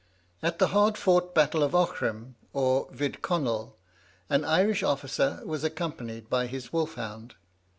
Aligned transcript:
At 0.41 0.57
the 0.57 0.69
hard 0.69 0.97
fought 0.97 1.35
battle 1.35 1.61
of 1.61 1.75
Aughrim, 1.75 2.33
or 2.53 2.87
Vidconnel, 2.91 3.75
an 4.31 4.43
Irish 4.43 4.81
officer 4.81 5.43
was 5.45 5.63
accompanied 5.63 6.27
by 6.27 6.47
his 6.47 6.73
wolf 6.73 6.95
hound. 6.95 7.35